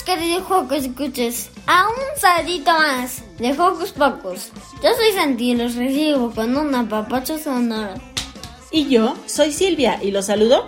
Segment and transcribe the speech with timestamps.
[0.00, 4.50] Queridos Jocos Escuches a un salito más de Hocus Pocus.
[4.82, 7.94] Yo soy Santi y los recibo con un apapacho sonoro.
[8.70, 10.66] Y yo soy Silvia y los saludo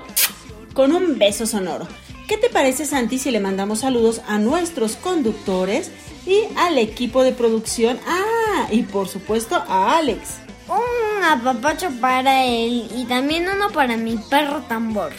[0.75, 1.89] con un beso sonoro.
[2.29, 5.91] ¿Qué te parece Santi si le mandamos saludos a nuestros conductores
[6.27, 7.99] y al equipo de producción?
[8.07, 10.35] Ah, y por supuesto a Alex.
[10.69, 15.13] Un apapacho para él y también uno para mi perro tambor.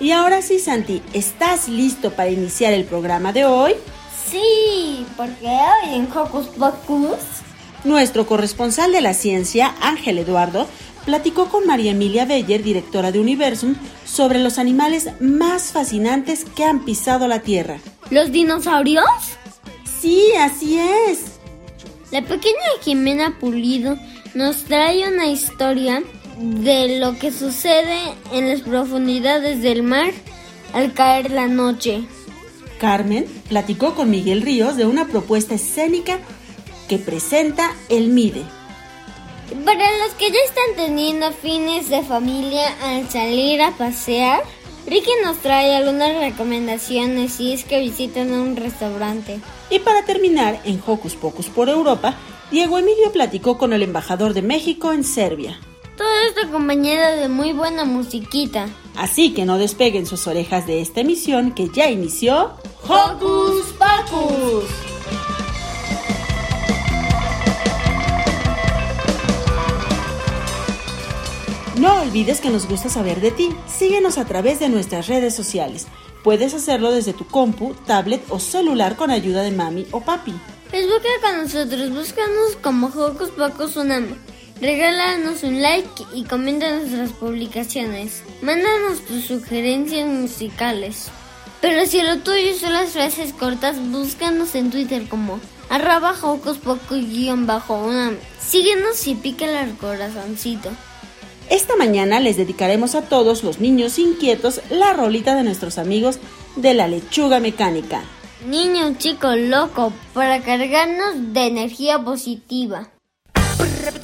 [0.00, 3.74] Y ahora sí, Santi, ¿estás listo para iniciar el programa de hoy?
[4.30, 7.18] Sí, porque hoy en Hocus Pocus...
[7.84, 10.66] Nuestro corresponsal de la ciencia, Ángel Eduardo,
[11.04, 13.74] platicó con María Emilia Beller, directora de Universum,
[14.06, 17.78] sobre los animales más fascinantes que han pisado la Tierra.
[18.10, 19.04] ¿Los dinosaurios?
[20.00, 21.38] Sí, así es.
[22.10, 23.98] La pequeña Jimena Pulido
[24.34, 26.02] nos trae una historia
[26.40, 27.98] de lo que sucede
[28.32, 30.10] en las profundidades del mar
[30.72, 32.02] al caer la noche.
[32.78, 36.18] Carmen platicó con Miguel Ríos de una propuesta escénica
[36.88, 38.42] que presenta el MIDE.
[39.64, 44.42] Para los que ya están teniendo fines de familia al salir a pasear,
[44.86, 49.40] Ricky nos trae algunas recomendaciones si es que visitan un restaurante.
[49.68, 52.16] Y para terminar, en Hocus Pocus por Europa,
[52.50, 55.60] Diego Emilio platicó con el embajador de México en Serbia.
[56.00, 58.70] Todo esto acompañado de muy buena musiquita.
[58.96, 62.52] Así que no despeguen sus orejas de esta emisión que ya inició
[62.88, 64.64] Hocus Pocus.
[71.78, 73.54] No olvides que nos gusta saber de ti.
[73.66, 75.86] Síguenos a través de nuestras redes sociales.
[76.24, 80.32] Puedes hacerlo desde tu compu, tablet o celular con ayuda de mami o papi.
[80.70, 84.16] Facebook con nosotros, búscanos como Hocus Pocus Unam.
[84.60, 88.22] Regálanos un like y comenta nuestras publicaciones.
[88.42, 91.08] Mándanos tus sugerencias musicales.
[91.62, 95.40] Pero si lo tuyo son las frases cortas, búscanos en Twitter como
[95.70, 98.16] arroba Hocus Pocus-unam.
[98.38, 100.70] Síguenos y pícale al corazoncito.
[101.48, 106.18] Esta mañana les dedicaremos a todos los niños inquietos la rolita de nuestros amigos
[106.56, 108.02] de la lechuga mecánica.
[108.46, 112.90] Niño chico loco para cargarnos de energía positiva.
[113.60, 114.00] Niño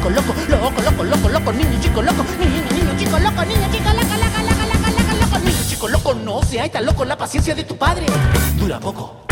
[0.00, 3.90] chico loco, loco, loco, loco, loco, niño chico loco, niño, niño chico loco, niño chico
[3.90, 4.64] loco, loco, loco,
[4.96, 8.06] loco, loco, niño chico loco, no sea tan loco, la paciencia de tu padre
[8.56, 9.26] dura poco.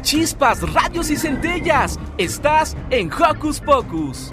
[0.00, 4.30] Chispas, radios y centellas, estás en Hocus Pocus.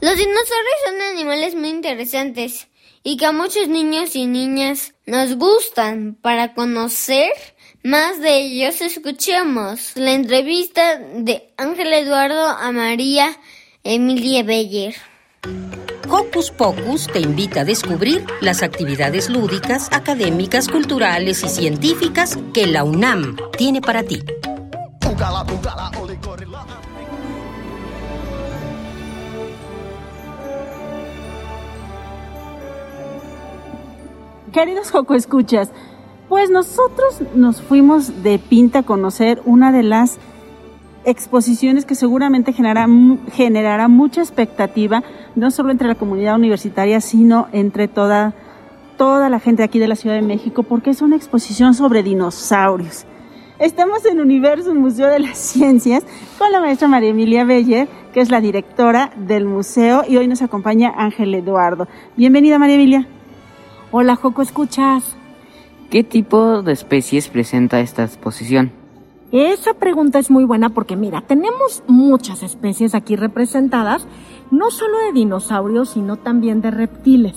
[0.00, 2.68] Los dinosaurios son animales muy interesantes
[3.04, 6.16] y que a muchos niños y niñas nos gustan.
[6.20, 7.30] Para conocer
[7.84, 13.36] más de ellos, escuchemos la entrevista de Ángel Eduardo a María
[13.84, 14.96] Emilia Beller.
[16.08, 22.84] Hocus Pocus te invita a descubrir las actividades lúdicas, académicas, culturales y científicas que la
[22.84, 24.22] UNAM tiene para ti.
[34.54, 35.72] Queridos Joco Escuchas,
[36.28, 40.18] pues nosotros nos fuimos de pinta a conocer una de las
[41.04, 42.86] exposiciones que seguramente genera,
[43.32, 45.02] generará mucha expectativa,
[45.34, 48.32] no solo entre la comunidad universitaria, sino entre toda,
[48.96, 53.06] toda la gente aquí de la Ciudad de México, porque es una exposición sobre dinosaurios.
[53.58, 56.04] Estamos en Universo Museo de las Ciencias
[56.38, 60.42] con la maestra María Emilia Beller, que es la directora del museo, y hoy nos
[60.42, 61.88] acompaña Ángel Eduardo.
[62.16, 63.08] Bienvenida María Emilia.
[63.96, 65.14] Hola Joco, ¿escuchas?
[65.88, 68.72] ¿Qué tipo de especies presenta esta exposición?
[69.30, 74.08] Esa pregunta es muy buena porque mira, tenemos muchas especies aquí representadas,
[74.50, 77.36] no solo de dinosaurios, sino también de reptiles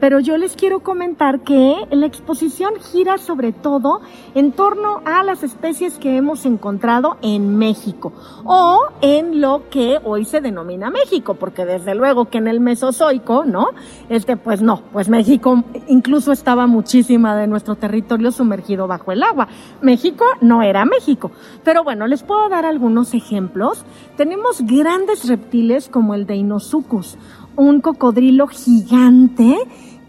[0.00, 4.00] pero yo les quiero comentar que la exposición gira sobre todo
[4.34, 8.12] en torno a las especies que hemos encontrado en México
[8.44, 13.44] o en lo que hoy se denomina México, porque desde luego que en el Mesozoico,
[13.44, 13.68] ¿no?
[14.08, 19.48] Este, pues no, pues México incluso estaba muchísima de nuestro territorio sumergido bajo el agua.
[19.80, 21.30] México no era México.
[21.64, 23.84] Pero bueno, les puedo dar algunos ejemplos.
[24.16, 27.16] Tenemos grandes reptiles como el Deinosuchus,
[27.56, 29.56] un cocodrilo gigante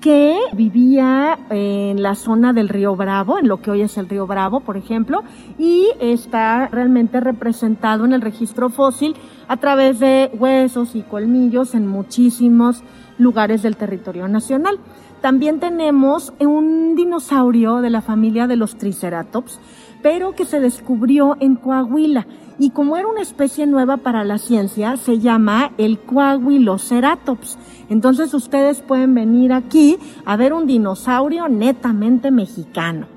[0.02, 4.28] que vivía en la zona del río Bravo, en lo que hoy es el río
[4.28, 5.24] Bravo, por ejemplo,
[5.58, 9.16] y está realmente representado en el registro fósil
[9.48, 12.84] a través de huesos y colmillos en muchísimos
[13.18, 14.80] lugares del territorio nacional.
[15.22, 19.60] También tenemos un dinosaurio de la familia de los Triceratops,
[20.04, 22.28] pero que se descubrió en Coahuila
[22.60, 27.58] y como era una especie nueva para la ciencia, se llama el Coahuiloceratops.
[27.90, 33.08] Entonces ustedes pueden venir aquí a ver un dinosaurio netamente mexicano.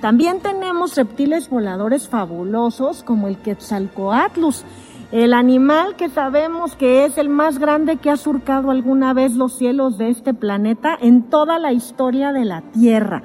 [0.00, 4.64] También tenemos reptiles voladores fabulosos como el Quetzalcoatlus,
[5.12, 9.56] el animal que sabemos que es el más grande que ha surcado alguna vez los
[9.56, 13.22] cielos de este planeta en toda la historia de la Tierra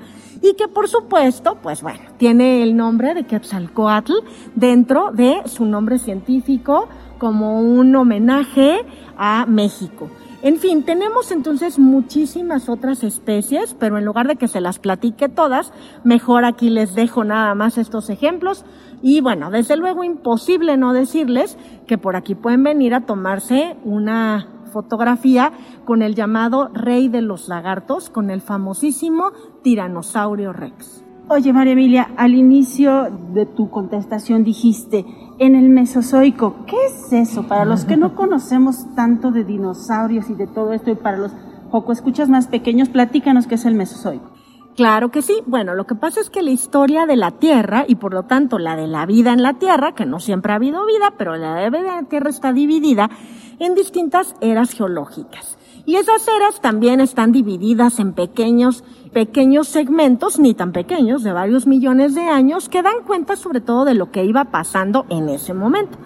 [0.49, 4.13] y que por supuesto, pues bueno, tiene el nombre de Quetzalcoatl
[4.53, 6.87] dentro de su nombre científico
[7.17, 8.85] como un homenaje
[9.17, 10.09] a México.
[10.43, 15.29] En fin, tenemos entonces muchísimas otras especies, pero en lugar de que se las platique
[15.29, 15.73] todas,
[16.03, 18.63] mejor aquí les dejo nada más estos ejemplos.
[19.01, 24.47] Y bueno, desde luego imposible no decirles que por aquí pueden venir a tomarse una
[24.71, 25.53] fotografía
[25.85, 29.31] con el llamado rey de los lagartos, con el famosísimo
[29.65, 31.03] tiranosaurio rex.
[31.27, 35.07] Oye, María Emilia, al inicio de tu contestación dijiste,
[35.39, 37.47] en el Mesozoico, ¿qué es eso?
[37.47, 41.31] Para los que no conocemos tanto de dinosaurios y de todo esto, y para los
[41.71, 44.29] poco escuchas más pequeños, platícanos qué es el Mesozoico.
[44.75, 45.41] Claro que sí.
[45.47, 48.59] Bueno, lo que pasa es que la historia de la Tierra y por lo tanto
[48.59, 51.55] la de la vida en la Tierra, que no siempre ha habido vida, pero la
[51.55, 53.09] de la Tierra está dividida
[53.57, 55.57] en distintas eras geológicas.
[55.85, 61.67] Y esas eras también están divididas en pequeños, pequeños segmentos, ni tan pequeños, de varios
[61.67, 65.53] millones de años, que dan cuenta sobre todo de lo que iba pasando en ese
[65.53, 65.97] momento.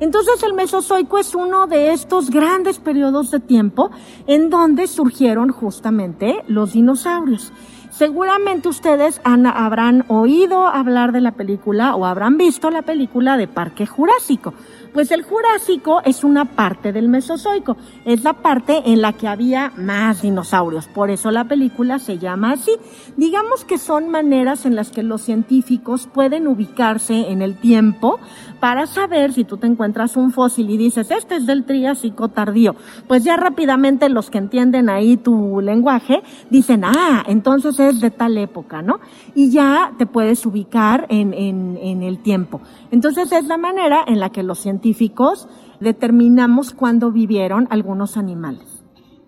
[0.00, 3.90] Entonces el Mesozoico es uno de estos grandes periodos de tiempo
[4.26, 7.52] en donde surgieron justamente los dinosaurios.
[7.90, 13.86] Seguramente ustedes habrán oído hablar de la película o habrán visto la película de Parque
[13.86, 14.52] Jurásico.
[14.94, 19.72] Pues el Jurásico es una parte del Mesozoico, es la parte en la que había
[19.76, 22.70] más dinosaurios, por eso la película se llama así.
[23.16, 28.20] Digamos que son maneras en las que los científicos pueden ubicarse en el tiempo
[28.64, 32.74] para saber si tú te encuentras un fósil y dices, este es del Triásico tardío,
[33.06, 38.38] pues ya rápidamente los que entienden ahí tu lenguaje dicen, ah, entonces es de tal
[38.38, 39.00] época, ¿no?
[39.34, 42.62] Y ya te puedes ubicar en, en, en el tiempo.
[42.90, 45.46] Entonces es la manera en la que los científicos
[45.80, 48.82] determinamos cuándo vivieron algunos animales.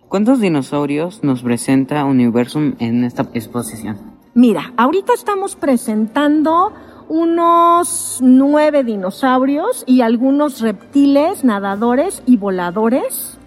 [0.09, 3.99] ¿Cuántos dinosaurios nos presenta Universum en esta exposición?
[4.33, 6.73] Mira, ahorita estamos presentando
[7.08, 13.38] unos nueve dinosaurios y algunos reptiles, nadadores y voladores.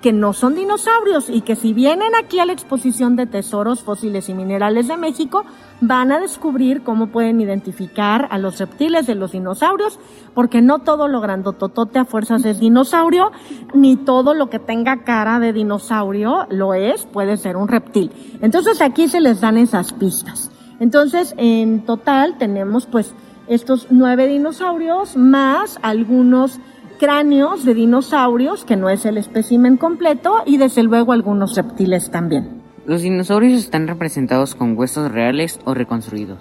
[0.00, 4.30] Que no son dinosaurios y que si vienen aquí a la exposición de tesoros fósiles
[4.30, 5.44] y minerales de México,
[5.82, 9.98] van a descubrir cómo pueden identificar a los reptiles de los dinosaurios,
[10.32, 13.30] porque no todo lo grandototote a fuerzas es dinosaurio,
[13.74, 18.10] ni todo lo que tenga cara de dinosaurio lo es, puede ser un reptil.
[18.40, 20.50] Entonces aquí se les dan esas pistas.
[20.80, 23.14] Entonces, en total tenemos pues
[23.46, 26.58] estos nueve dinosaurios más algunos
[26.98, 32.60] cráneos de dinosaurios, que no es el espécimen completo, y desde luego algunos reptiles también.
[32.86, 36.38] ¿Los dinosaurios están representados con huesos reales o reconstruidos?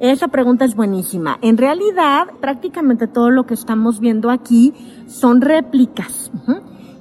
[0.00, 1.38] Esa pregunta es buenísima.
[1.40, 4.74] En realidad, prácticamente todo lo que estamos viendo aquí
[5.06, 6.30] son réplicas.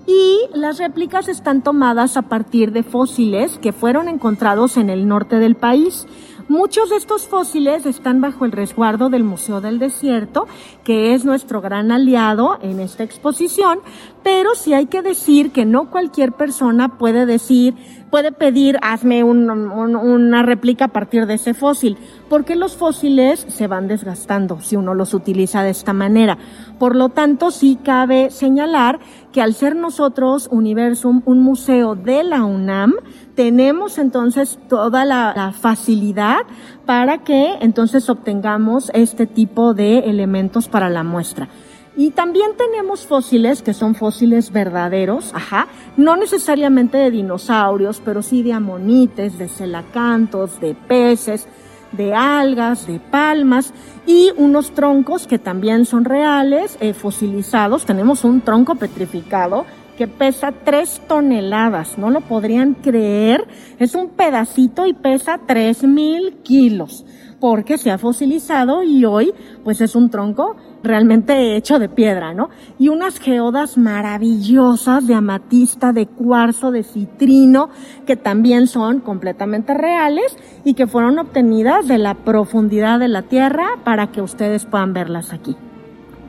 [0.05, 5.39] Y las réplicas están tomadas a partir de fósiles que fueron encontrados en el norte
[5.39, 6.05] del país.
[6.49, 10.45] Muchos de estos fósiles están bajo el resguardo del Museo del Desierto,
[10.83, 13.79] que es nuestro gran aliado en esta exposición,
[14.23, 17.75] pero sí hay que decir que no cualquier persona puede decir,
[18.09, 21.97] puede pedir, hazme una réplica a partir de ese fósil,
[22.29, 26.37] porque los fósiles se van desgastando si uno los utiliza de esta manera.
[26.79, 28.99] Por lo tanto, sí cabe señalar
[29.31, 32.93] que al ser nosotros Universum un museo de la UNAM,
[33.35, 36.41] tenemos entonces toda la, la, facilidad
[36.85, 41.49] para que entonces obtengamos este tipo de elementos para la muestra.
[41.95, 48.41] Y también tenemos fósiles que son fósiles verdaderos, ajá, no necesariamente de dinosaurios, pero sí
[48.41, 51.47] de amonites, de celacantos, de peces,
[51.91, 53.73] de algas, de palmas
[54.07, 57.85] y unos troncos que también son reales, eh, fosilizados.
[57.85, 63.47] Tenemos un tronco petrificado que pesa tres toneladas, no lo podrían creer,
[63.77, 67.05] es un pedacito y pesa tres mil kilos
[67.43, 69.33] porque se ha fosilizado y hoy
[69.65, 72.49] pues es un tronco realmente hecho de piedra, ¿no?
[72.79, 77.67] Y unas geodas maravillosas de amatista, de cuarzo, de citrino,
[78.05, 83.71] que también son completamente reales y que fueron obtenidas de la profundidad de la tierra
[83.83, 85.57] para que ustedes puedan verlas aquí.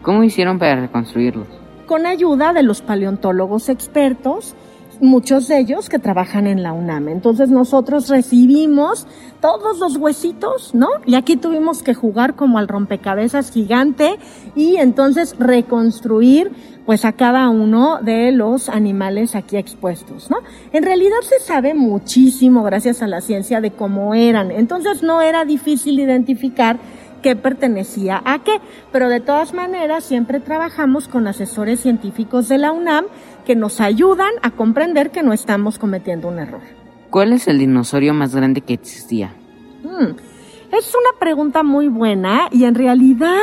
[0.03, 1.47] ¿Cómo hicieron para reconstruirlos?
[1.87, 4.57] Con ayuda de los paleontólogos expertos
[5.01, 7.09] muchos de ellos que trabajan en la UNAM.
[7.09, 9.07] Entonces nosotros recibimos
[9.41, 10.89] todos los huesitos, ¿no?
[11.07, 14.19] Y aquí tuvimos que jugar como al rompecabezas gigante
[14.55, 16.51] y entonces reconstruir
[16.87, 20.39] pues a cada uno de los animales aquí expuestos, ¿no?
[20.73, 24.51] En realidad se sabe muchísimo gracias a la ciencia de cómo eran.
[24.51, 26.79] Entonces no era difícil identificar
[27.25, 28.61] qué pertenecía a qué,
[28.93, 33.07] pero de todas maneras siempre trabajamos con asesores científicos de la UNAM
[33.45, 36.63] que nos ayudan a comprender que no estamos cometiendo un error.
[37.11, 39.35] ¿Cuál es el dinosaurio más grande que existía?
[39.83, 40.17] Hmm,
[40.73, 43.39] es una pregunta muy buena y en realidad,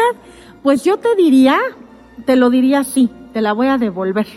[0.64, 1.58] pues yo te diría,
[2.26, 4.28] te lo diría así, te la voy a devolver.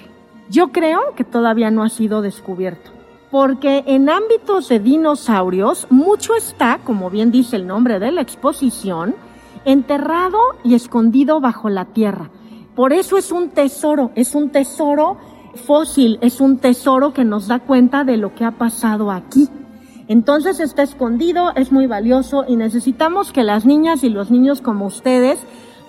[0.50, 2.94] Yo creo que todavía no ha sido descubierto
[3.34, 9.16] porque en ámbitos de dinosaurios mucho está, como bien dice el nombre de la exposición,
[9.64, 12.30] enterrado y escondido bajo la tierra.
[12.76, 15.16] Por eso es un tesoro, es un tesoro
[15.54, 19.48] fósil, es un tesoro que nos da cuenta de lo que ha pasado aquí.
[20.06, 24.86] Entonces está escondido, es muy valioso y necesitamos que las niñas y los niños como
[24.86, 25.38] ustedes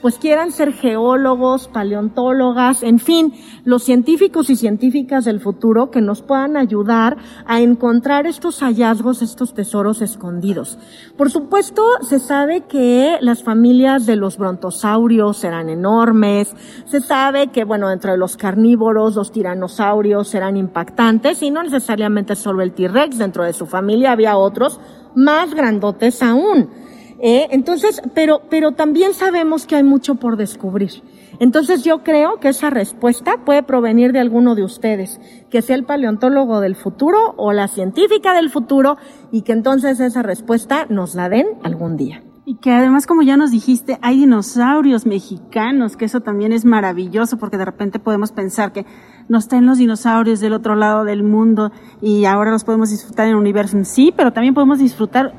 [0.05, 3.33] pues quieran ser geólogos, paleontólogas, en fin,
[3.63, 9.55] los científicos y científicas del futuro que nos puedan ayudar a encontrar estos hallazgos, estos
[9.55, 10.77] tesoros escondidos.
[11.17, 17.63] Por supuesto, se sabe que las familias de los brontosaurios eran enormes, se sabe que,
[17.63, 23.17] bueno, dentro de los carnívoros, los tiranosaurios eran impactantes y no necesariamente solo el T-Rex,
[23.17, 24.79] dentro de su familia había otros
[25.15, 26.84] más grandotes aún.
[27.19, 27.47] ¿Eh?
[27.51, 31.03] entonces, pero, pero también sabemos que hay mucho por descubrir.
[31.39, 35.19] Entonces yo creo que esa respuesta puede provenir de alguno de ustedes,
[35.49, 38.97] que sea el paleontólogo del futuro o la científica del futuro
[39.31, 42.23] y que entonces esa respuesta nos la den algún día.
[42.47, 47.37] Y que además, como ya nos dijiste, hay dinosaurios mexicanos, que eso también es maravilloso
[47.37, 48.85] porque de repente podemos pensar que
[49.27, 53.31] no están los dinosaurios del otro lado del mundo y ahora los podemos disfrutar en
[53.31, 53.77] el universo.
[53.83, 55.33] Sí, pero también podemos disfrutar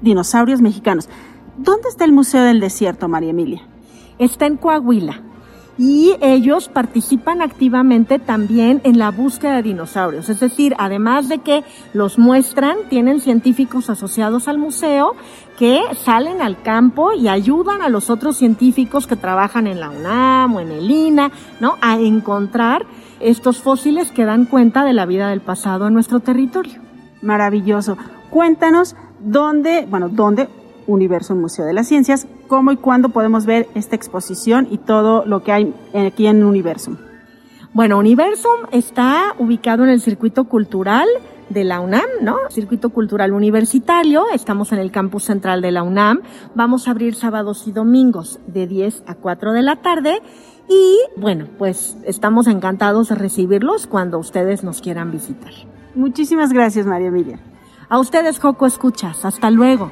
[0.00, 1.08] dinosaurios mexicanos.
[1.56, 3.62] ¿Dónde está el Museo del Desierto, María Emilia?
[4.18, 5.22] Está en Coahuila.
[5.78, 10.28] Y ellos participan activamente también en la búsqueda de dinosaurios.
[10.28, 11.64] Es decir, además de que
[11.94, 15.14] los muestran, tienen científicos asociados al museo
[15.58, 20.54] que salen al campo y ayudan a los otros científicos que trabajan en la UNAM
[20.54, 21.30] o en el INA,
[21.60, 21.76] ¿no?
[21.80, 22.84] A encontrar
[23.18, 26.80] estos fósiles que dan cuenta de la vida del pasado en nuestro territorio.
[27.22, 27.96] Maravilloso.
[28.28, 30.48] Cuéntanos dónde, bueno, dónde
[30.86, 35.42] Universo Museo de las Ciencias cómo y cuándo podemos ver esta exposición y todo lo
[35.42, 36.96] que hay aquí en Universum.
[37.72, 41.06] Bueno, Universum está ubicado en el circuito cultural
[41.48, 42.36] de la UNAM, ¿no?
[42.48, 44.24] Circuito Cultural Universitario.
[44.32, 46.22] Estamos en el campus central de la UNAM.
[46.54, 50.20] Vamos a abrir sábados y domingos de 10 a 4 de la tarde.
[50.68, 55.52] Y bueno, pues estamos encantados de recibirlos cuando ustedes nos quieran visitar.
[55.94, 57.40] Muchísimas gracias, María Emilia.
[57.90, 59.24] A ustedes, Joco Escuchas.
[59.24, 59.90] Hasta luego.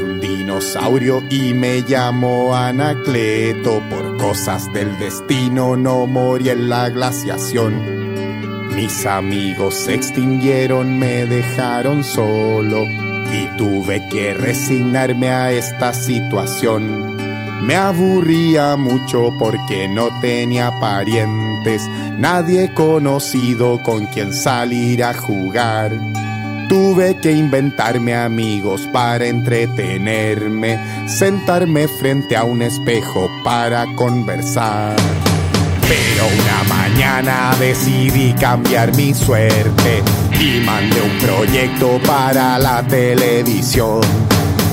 [0.00, 3.82] Un dinosaurio y me llamo Anacleto.
[3.90, 8.02] Por cosas del destino no morí en la glaciación.
[8.74, 17.16] Mis amigos se extinguieron, me dejaron solo y tuve que resignarme a esta situación.
[17.66, 21.82] Me aburría mucho porque no tenía parientes,
[22.18, 25.92] nadie conocido con quien salir a jugar.
[26.72, 34.96] Tuve que inventarme amigos para entretenerme, sentarme frente a un espejo para conversar.
[35.86, 40.02] Pero una mañana decidí cambiar mi suerte
[40.40, 44.00] y mandé un proyecto para la televisión.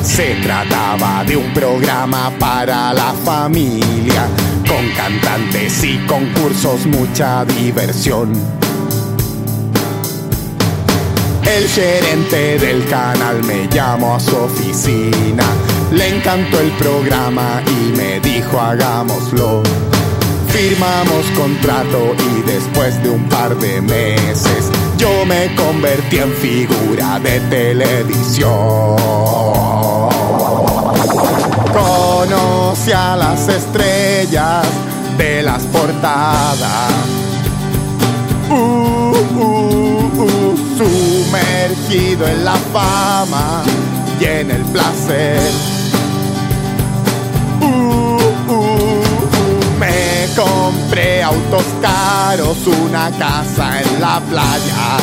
[0.01, 4.25] Se trataba de un programa para la familia,
[4.65, 8.58] con cantantes y concursos, mucha diversión.
[11.55, 15.43] El gerente del canal me llamó a su oficina,
[15.91, 19.63] le encantó el programa y me dijo hagámoslo.
[20.49, 27.39] Firmamos contrato y después de un par de meses yo me convertí en figura de
[27.41, 28.95] televisión.
[31.73, 34.67] Conocí a las estrellas
[35.17, 37.18] de las portadas.
[41.61, 43.63] En la fama
[44.19, 45.39] y en el placer.
[47.61, 54.97] Uh, uh, uh, me compré autos caros, una casa en la playa,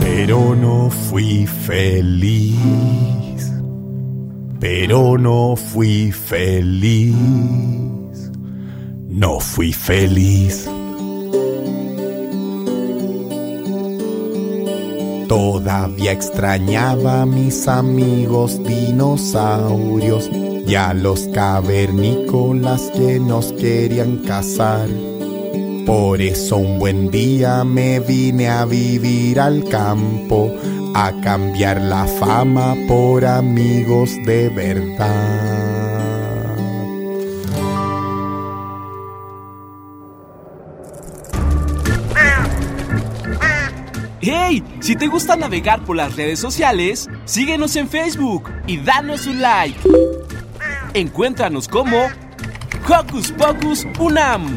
[0.00, 2.56] pero no fui feliz.
[4.58, 7.14] Pero no fui feliz.
[9.08, 10.68] No fui feliz.
[15.30, 20.28] Todavía extrañaba a mis amigos dinosaurios
[20.66, 24.88] y a los cavernícolas que nos querían cazar.
[25.86, 30.50] Por eso un buen día me vine a vivir al campo,
[30.96, 35.59] a cambiar la fama por amigos de verdad.
[44.80, 49.78] Si te gusta navegar por las redes sociales, síguenos en Facebook y danos un like.
[50.92, 52.08] Encuéntranos como
[52.88, 54.54] Hocus Pocus Unam.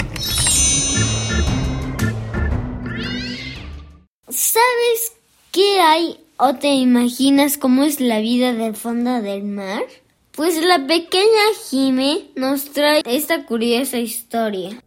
[4.29, 5.13] ¿Sabes
[5.51, 9.83] qué hay o te imaginas cómo es la vida del fondo del mar?
[10.31, 14.81] Pues la pequeña Jime nos trae esta curiosa historia.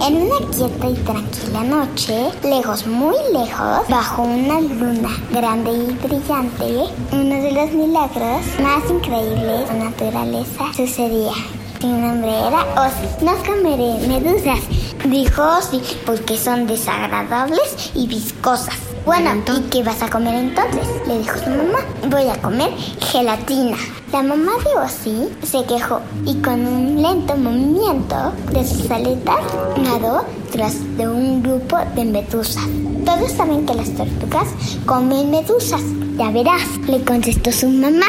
[0.00, 6.84] En una quieta y tranquila noche, lejos, muy lejos, bajo una luna grande y brillante,
[7.12, 11.32] uno de los milagros más increíbles de la naturaleza sucedía.
[11.80, 13.24] Su nombre era Ozzy.
[13.24, 14.60] No comeré medusas,
[15.04, 18.78] dijo Ozzy, porque son desagradables y viscosas.
[19.04, 20.86] Bueno, ¿y qué vas a comer entonces?
[21.08, 21.80] Le dijo su mamá.
[22.08, 23.76] Voy a comer gelatina.
[24.12, 29.36] La mamá de Ozzy se quejó y con un lento movimiento de sus aletas
[29.82, 32.64] nadó tras de un grupo de medusas.
[33.04, 34.48] Todos saben que las tortugas
[34.86, 35.82] comen medusas.
[36.16, 38.06] Ya verás, le contestó su mamá.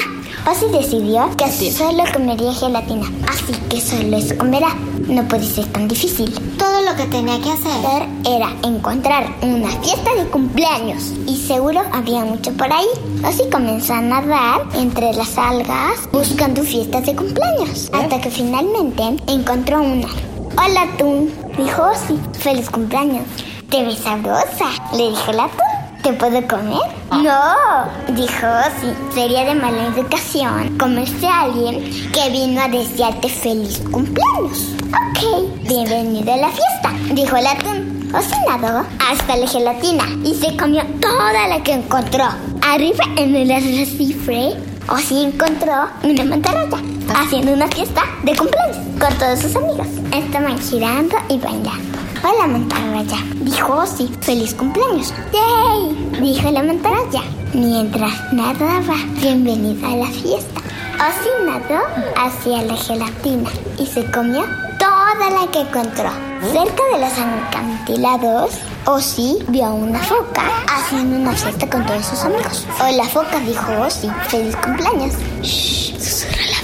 [0.47, 4.75] Ozzy decidió que solo comería gelatina, así que solo eso comerá.
[5.07, 6.33] No puede ser tan difícil.
[6.57, 12.25] Todo lo que tenía que hacer era encontrar una fiesta de cumpleaños y seguro había
[12.25, 12.87] mucho por ahí.
[13.23, 19.81] Ozzy comenzó a nadar entre las algas buscando fiestas de cumpleaños hasta que finalmente encontró
[19.81, 20.07] una.
[20.51, 22.19] Hola, tú, dijo Ozzy.
[22.39, 23.25] Feliz cumpleaños.
[23.69, 25.68] Te ves sabrosa, le dijo el atún.
[26.03, 26.79] ¿Te puedo comer?
[27.11, 28.93] No, dijo Ozzy.
[29.13, 31.83] Sería de mala educación comerse a alguien
[32.13, 34.75] que vino a desearte feliz cumpleaños.
[34.87, 38.09] Ok, bienvenido a la fiesta, dijo el atún.
[38.15, 42.25] Ozzy nadó hasta la gelatina y se comió toda la que encontró.
[42.61, 44.53] Arriba en el arrecife,
[44.87, 46.77] Ozzy encontró una mantarraya
[47.15, 49.87] haciendo una fiesta de cumpleaños con todos sus amigos.
[50.13, 51.99] Estaban girando y bailando.
[52.23, 54.09] Hola, mantarraya, dijo Ozzy.
[54.21, 55.13] ¡Feliz cumpleaños!
[55.33, 56.21] ¡Yay!
[56.21, 57.21] Dijo la mantarraya.
[57.53, 60.61] Mientras nadaba, bienvenida a la fiesta.
[60.95, 61.81] Ozzy nadó
[62.17, 64.43] hacia la gelatina y se comió
[64.77, 66.11] toda la que encontró.
[66.41, 68.51] Cerca de los acantilados,
[68.85, 72.65] Ozzy vio a una foca haciendo una fiesta con todos sus amigos.
[72.81, 74.09] Hola, foca, dijo Ozzy.
[74.27, 75.13] ¡Feliz cumpleaños!
[75.41, 75.79] ¡Shh!
[75.99, 76.58] Foca.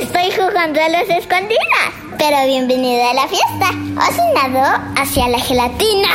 [0.00, 1.90] Estoy jugando a las escondidas.
[2.18, 3.70] Pero bienvenida a la fiesta.
[3.96, 6.08] Ozzy nadó hacia la gelatina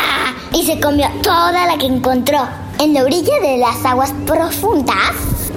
[0.53, 2.47] y se comió toda la que encontró.
[2.79, 5.11] En la orilla de las aguas profundas,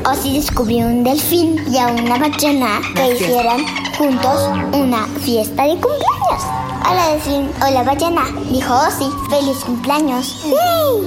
[0.05, 3.65] Ozzy descubrió un delfín y a una ballena que hicieron
[3.97, 6.43] juntos una fiesta de cumpleaños.
[6.91, 9.09] Hola delfín, hola ballena, dijo Ozzy.
[9.31, 10.27] Feliz cumpleaños.
[10.43, 10.53] Sí,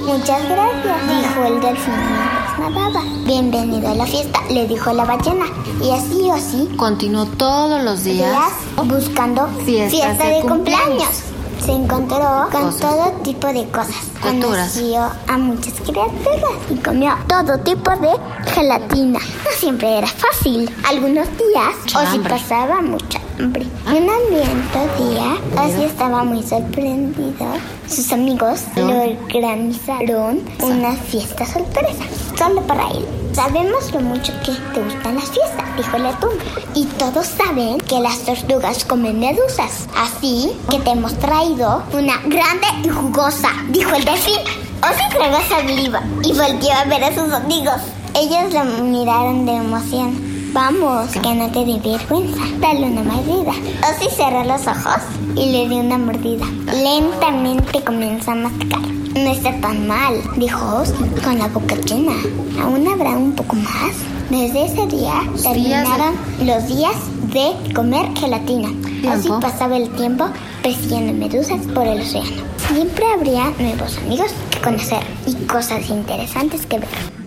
[0.06, 3.02] muchas gracias, dijo el delfín nadaba.
[3.24, 5.46] Bienvenido a la fiesta, le dijo la ballena.
[5.82, 10.86] Y así Ozzy Continuó todos los días días buscando fiesta de de, cumpleaños.
[10.86, 11.29] cumpleaños.
[11.70, 12.80] Se encontró con Cosas.
[12.80, 13.94] todo tipo de cosas.
[14.20, 14.72] Criaturas.
[14.72, 18.10] Conoció a muchas criaturas y comió todo tipo de
[18.52, 19.20] gelatina.
[19.20, 20.68] No siempre era fácil.
[20.88, 22.32] Algunos días Mucha Ozzy hambre.
[22.32, 23.66] pasaba mucha hambre.
[23.86, 27.46] Un ambiente día, Ozzy estaba muy sorprendido.
[27.88, 32.02] Sus amigos le organizaron una fiesta sorpresa,
[32.36, 33.06] solo para él.
[33.40, 36.32] Sabemos lo mucho que te gustan las fiestas, dijo el atún.
[36.74, 39.88] Y todos saben que las tortugas comen medusas.
[39.96, 44.40] Así que te hemos traído una grande y jugosa, dijo el delfín.
[44.82, 47.76] Ozzy tragó saliva y volvió a ver a sus amigos.
[48.14, 50.29] Ellos lo miraron de emoción.
[50.52, 52.42] Vamos, que no te dé vergüenza.
[52.58, 53.52] Dale una mordida.
[53.88, 55.00] Ozzy cerró los ojos
[55.36, 56.44] y le dio una mordida.
[56.66, 58.80] Lentamente comenzó a masticar.
[58.80, 62.14] No está tan mal, dijo Ozzy con la boca llena.
[62.60, 63.94] ¿Aún habrá un poco más?
[64.28, 66.96] Desde ese día terminaron los días
[67.32, 68.70] de comer gelatina.
[69.12, 70.26] Ozzy pasaba el tiempo
[70.64, 72.42] persiguiendo medusas por el océano.
[72.72, 77.19] Siempre habría nuevos amigos que conocer y cosas interesantes que ver.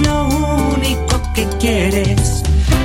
[0.00, 0.26] lo
[0.74, 2.42] único que quieres.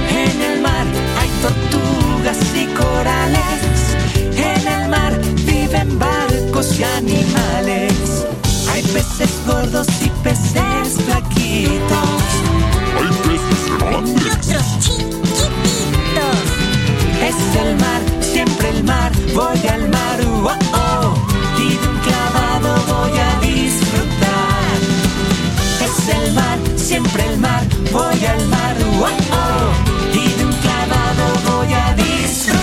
[0.09, 0.85] En el mar
[1.19, 3.95] hay tortugas y corales.
[4.35, 8.25] En el mar viven barcos y animales.
[8.71, 12.23] Hay peces gordos y peces flaquitos.
[12.97, 14.25] Hay peces grandes.
[14.25, 15.55] Y otros chiquititos.
[17.29, 19.11] Es el mar, siempre el mar.
[19.33, 19.74] Voy a
[26.85, 27.63] siempre el mar.
[27.91, 29.73] Voy al mar, oh, oh.
[30.13, 32.61] Y de un clavado voy a disfrutar.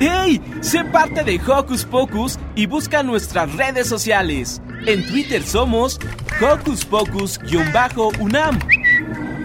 [0.00, 0.40] ¡Hey!
[0.62, 4.62] Sé parte de Hocus Pocus y busca nuestras redes sociales.
[4.86, 5.98] En Twitter somos
[6.40, 8.58] Hocus Pocus-UNAM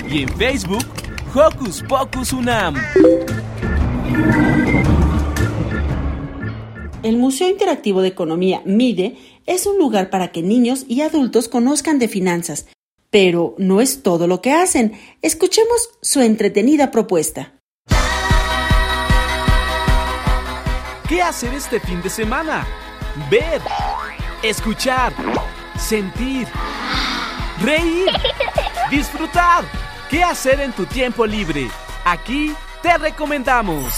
[0.08, 0.86] y en Facebook
[1.36, 2.76] Hocus Pocus UNAM.
[7.04, 12.00] El Museo Interactivo de Economía, MIDE, es un lugar para que niños y adultos conozcan
[12.00, 12.66] de finanzas.
[13.10, 14.94] Pero no es todo lo que hacen.
[15.22, 17.60] Escuchemos su entretenida propuesta.
[21.10, 22.66] ¿Qué hacer este fin de semana?
[23.30, 23.62] Ver,
[24.42, 25.14] escuchar,
[25.78, 26.48] sentir,
[27.62, 28.08] reír,
[28.90, 29.66] disfrutar.
[30.10, 31.68] ¿Qué hacer en tu tiempo libre?
[32.06, 33.94] Aquí te recomendamos.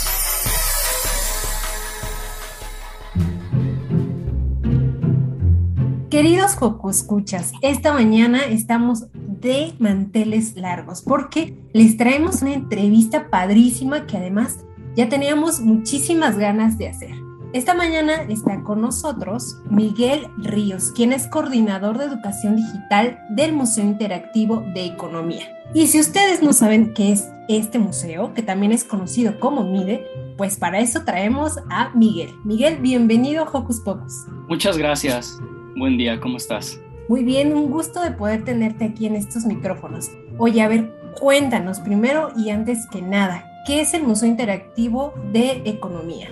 [6.12, 6.56] Queridos
[6.92, 14.60] Escuchas, esta mañana estamos de manteles largos porque les traemos una entrevista padrísima que además
[14.96, 17.16] ya teníamos muchísimas ganas de hacer.
[17.54, 23.84] Esta mañana está con nosotros Miguel Ríos, quien es coordinador de educación digital del Museo
[23.84, 25.65] Interactivo de Economía.
[25.76, 30.08] Y si ustedes no saben qué es este museo, que también es conocido como MIDE,
[30.38, 32.30] pues para eso traemos a Miguel.
[32.46, 34.26] Miguel, bienvenido a Hocus Pocus.
[34.48, 35.38] Muchas gracias.
[35.76, 36.80] Buen día, ¿cómo estás?
[37.10, 40.12] Muy bien, un gusto de poder tenerte aquí en estos micrófonos.
[40.38, 45.62] Oye, a ver, cuéntanos primero y antes que nada, ¿qué es el Museo Interactivo de
[45.66, 46.30] Economía?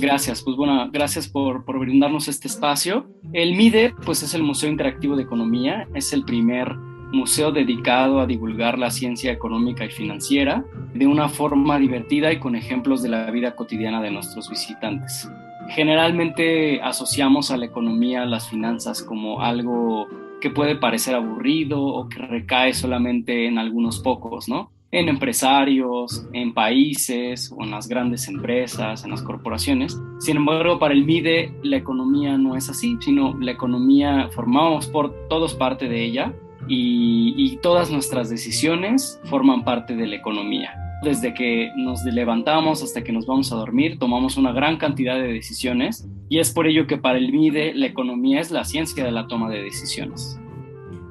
[0.00, 3.06] Gracias, pues bueno, gracias por, por, brindarnos este espacio.
[3.34, 6.74] El MIDE, pues es el Museo Interactivo de Economía, es el primer
[7.12, 10.64] museo dedicado a divulgar la ciencia económica y financiera
[10.94, 15.30] de una forma divertida y con ejemplos de la vida cotidiana de nuestros visitantes.
[15.68, 20.06] Generalmente asociamos a la economía, las finanzas como algo
[20.40, 24.70] que puede parecer aburrido o que recae solamente en algunos pocos, ¿no?
[24.92, 30.00] En empresarios, en países o en las grandes empresas, en las corporaciones.
[30.18, 35.28] Sin embargo, para el MIDE la economía no es así, sino la economía formamos por
[35.28, 36.32] todos parte de ella
[36.68, 40.74] y, todas nuestras decisiones forman parte de la economía.
[41.02, 45.32] Desde que nos levantamos hasta que nos vamos a dormir, tomamos una gran cantidad de
[45.32, 49.10] decisiones y es por ello que para el MIDE la economía es la ciencia de
[49.10, 50.38] la toma de decisiones.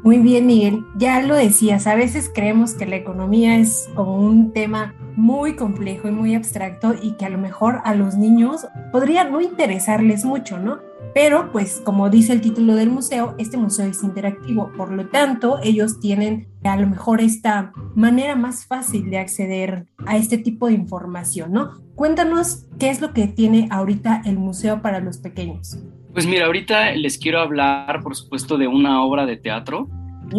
[0.05, 0.85] Muy bien, Miguel.
[0.97, 6.07] Ya lo decías, a veces creemos que la economía es como un tema muy complejo
[6.07, 10.59] y muy abstracto y que a lo mejor a los niños podría no interesarles mucho,
[10.59, 10.77] ¿no?
[11.13, 15.59] Pero pues como dice el título del museo, este museo es interactivo, por lo tanto
[15.63, 20.73] ellos tienen a lo mejor esta manera más fácil de acceder a este tipo de
[20.73, 21.71] información, ¿no?
[21.95, 25.79] Cuéntanos qué es lo que tiene ahorita el museo para los pequeños.
[26.13, 29.89] Pues mira, ahorita les quiero hablar, por supuesto, de una obra de teatro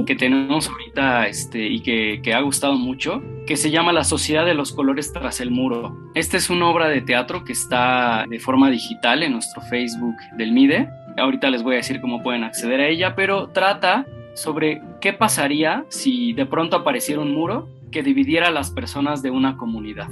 [0.07, 4.44] que tenemos ahorita este, y que, que, ha gustado mucho, que se llama La Sociedad
[4.44, 5.96] de los Colores tras el Muro.
[6.14, 10.53] Esta es una obra de teatro que está de forma digital en nuestro Facebook del
[10.53, 10.88] MIDE.
[11.16, 15.85] Ahorita les voy a decir cómo pueden acceder a ella, pero trata sobre qué pasaría
[15.88, 20.09] si de pronto apareciera un muro que dividiera a las personas de una comunidad.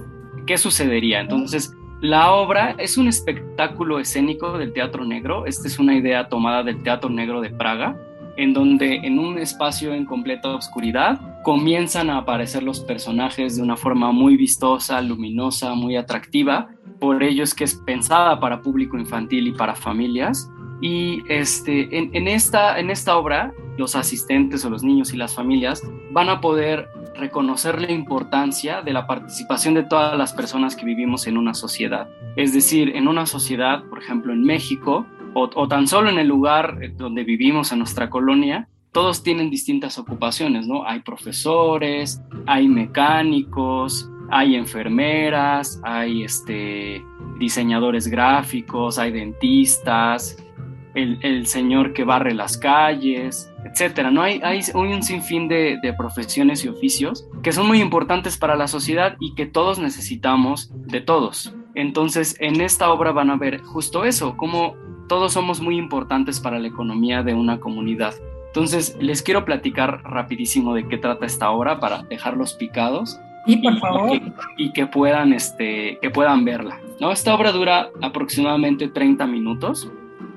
[0.47, 1.21] ¿Qué sucedería?
[1.21, 5.47] Entonces, la obra es un espectáculo escénico del teatro negro.
[5.47, 7.97] Esta es una idea tomada del teatro negro de Praga,
[8.37, 13.77] en donde en un espacio en completa oscuridad comienzan a aparecer los personajes de una
[13.77, 16.69] forma muy vistosa, luminosa, muy atractiva.
[16.99, 20.51] Por ello es que es pensada para público infantil y para familias.
[20.81, 25.83] Y este, en, esta, en esta obra, los asistentes o los niños y las familias
[26.11, 31.27] van a poder reconocer la importancia de la participación de todas las personas que vivimos
[31.27, 32.09] en una sociedad.
[32.37, 36.29] Es decir, en una sociedad, por ejemplo, en México, o, o tan solo en el
[36.29, 40.87] lugar donde vivimos, en nuestra colonia, todos tienen distintas ocupaciones, ¿no?
[40.87, 47.05] Hay profesores, hay mecánicos, hay enfermeras, hay este,
[47.39, 50.37] diseñadores gráficos, hay dentistas,
[50.95, 54.13] el, el, señor que barre las calles, etcétera.
[54.13, 54.23] ¿no?
[54.23, 58.69] Hay, hay un sinfín de, de, profesiones y oficios que son muy importantes para la
[58.69, 61.53] sociedad y que todos necesitamos de todos.
[61.75, 64.77] Entonces, en esta obra van a ver justo eso, cómo
[65.09, 68.15] todos somos muy importantes para la economía de una comunidad.
[68.47, 73.19] Entonces, les quiero platicar rapidísimo de qué trata esta obra para dejarlos picados.
[73.47, 74.21] Y por favor.
[74.57, 76.79] Y que puedan, este, que puedan verla.
[77.01, 77.11] ¿no?
[77.11, 79.91] Esta obra dura aproximadamente 30 minutos.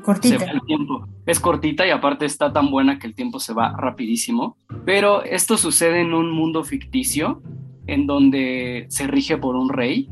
[0.03, 0.45] Cortita.
[0.45, 1.07] el tiempo.
[1.25, 4.57] Es cortita y aparte está tan buena que el tiempo se va rapidísimo.
[4.85, 7.41] Pero esto sucede en un mundo ficticio
[7.87, 10.09] en donde se rige por un rey.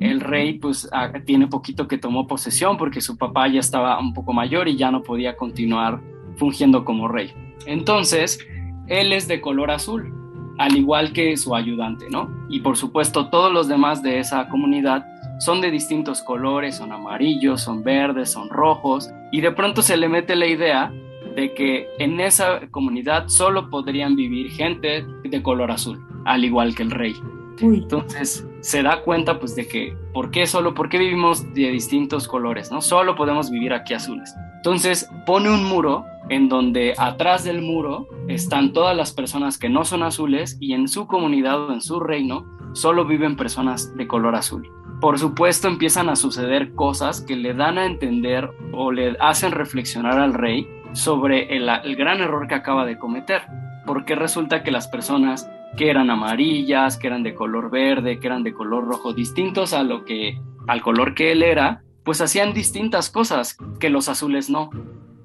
[0.00, 0.88] El rey pues
[1.24, 4.90] tiene poquito que tomó posesión porque su papá ya estaba un poco mayor y ya
[4.90, 6.00] no podía continuar
[6.36, 7.32] fungiendo como rey.
[7.66, 8.38] Entonces,
[8.86, 10.12] él es de color azul,
[10.58, 12.30] al igual que su ayudante, ¿no?
[12.48, 15.04] Y por supuesto todos los demás de esa comunidad
[15.40, 20.08] son de distintos colores, son amarillos, son verdes, son rojos, y de pronto se le
[20.08, 20.92] mete la idea
[21.36, 26.82] de que en esa comunidad solo podrían vivir gente de color azul, al igual que
[26.82, 27.14] el rey.
[27.60, 30.74] Entonces se da cuenta pues de que, ¿por qué solo?
[30.74, 32.70] ¿Por qué vivimos de distintos colores?
[32.70, 32.80] ¿no?
[32.80, 34.34] Solo podemos vivir aquí azules.
[34.56, 39.84] Entonces pone un muro en donde atrás del muro están todas las personas que no
[39.84, 44.34] son azules y en su comunidad o en su reino solo viven personas de color
[44.34, 44.70] azul.
[45.00, 50.18] Por supuesto empiezan a suceder cosas que le dan a entender o le hacen reflexionar
[50.18, 53.42] al rey sobre el, el gran error que acaba de cometer,
[53.86, 58.42] porque resulta que las personas que eran amarillas, que eran de color verde, que eran
[58.42, 63.10] de color rojo, distintos a lo que al color que él era, pues hacían distintas
[63.10, 64.70] cosas que los azules no.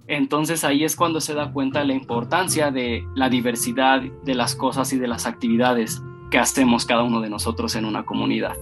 [0.08, 4.56] Entonces ahí es cuando se da cuenta de la importancia de la diversidad de las
[4.56, 8.56] cosas y de las actividades que hacemos cada uno de nosotros en una comunidad.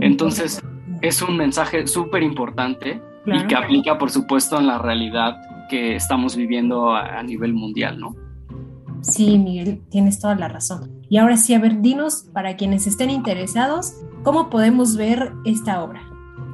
[0.00, 0.62] Entonces
[1.00, 5.36] es un mensaje súper importante y que aplica por supuesto en la realidad
[5.68, 8.14] que estamos viviendo a, a nivel mundial, ¿no?
[9.02, 10.97] Sí, Miguel, tienes toda la razón.
[11.08, 16.02] Y ahora sí, a ver, dinos, para quienes estén interesados, ¿cómo podemos ver esta obra?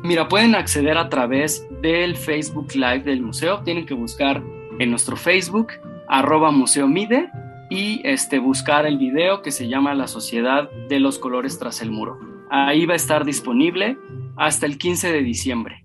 [0.04, 3.62] Mira, pueden acceder a través del Facebook Live del museo.
[3.62, 4.42] Tienen que buscar
[4.78, 5.68] en nuestro Facebook,
[6.08, 7.30] arroba Museo Mide,
[7.70, 11.90] y este, buscar el video que se llama La Sociedad de los Colores tras el
[11.90, 12.18] Muro.
[12.50, 13.96] Ahí va a estar disponible
[14.36, 15.84] hasta el 15 de diciembre.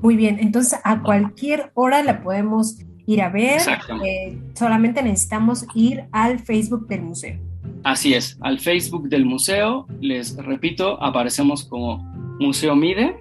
[0.00, 3.60] Muy bien, entonces a cualquier hora la podemos ir a ver.
[4.04, 7.51] Eh, solamente necesitamos ir al Facebook del museo.
[7.84, 11.98] Así es, al Facebook del museo, les repito, aparecemos como
[12.38, 13.20] Museo Mide.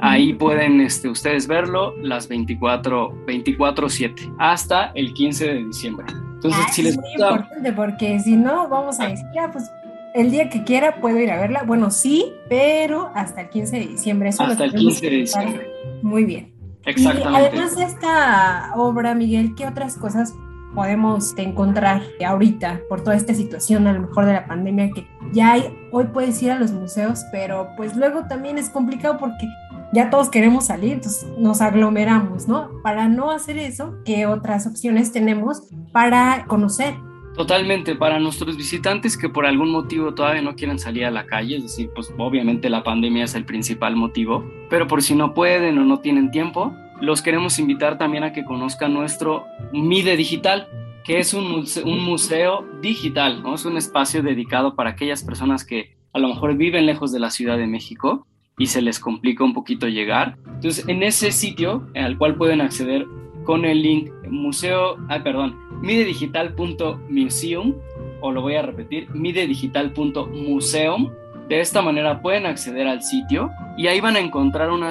[0.00, 6.06] Ahí pueden este, ustedes verlo las 24, 24-7 hasta el 15 de diciembre.
[6.34, 9.68] Entonces, si les es muy importante porque si no, vamos a decir, ya, pues
[10.14, 11.64] el día que quiera puedo ir a verla.
[11.64, 14.28] Bueno, sí, pero hasta el 15 de diciembre.
[14.28, 15.70] hasta el 15 de diciembre.
[16.02, 16.54] Muy bien.
[16.86, 17.32] Exactamente.
[17.32, 20.34] Y además de esta obra, Miguel, ¿qué otras cosas
[20.74, 25.52] podemos encontrar ahorita por toda esta situación, a lo mejor de la pandemia, que ya
[25.52, 29.46] hay, hoy puedes ir a los museos, pero pues luego también es complicado porque
[29.92, 32.70] ya todos queremos salir, entonces nos aglomeramos, ¿no?
[32.82, 36.94] Para no hacer eso, ¿qué otras opciones tenemos para conocer?
[37.34, 41.56] Totalmente, para nuestros visitantes que por algún motivo todavía no quieren salir a la calle,
[41.56, 45.78] es decir, pues obviamente la pandemia es el principal motivo, pero por si no pueden
[45.78, 50.68] o no tienen tiempo, los queremos invitar también a que conozcan nuestro MIDE Digital,
[51.04, 53.54] que es un museo, digital, ¿no?
[53.54, 57.30] Es un espacio dedicado para aquellas personas que a lo mejor viven lejos de la
[57.30, 58.26] Ciudad de México
[58.58, 60.36] y se les complica un poquito llegar.
[60.46, 63.06] Entonces, en ese sitio al cual pueden acceder
[63.44, 67.74] con el link museo, ah, perdón, midedigital.museum,
[68.20, 71.10] o lo voy a repetir, midedigital.museum.
[71.50, 74.90] De esta manera pueden acceder al sitio y ahí van a encontrar una,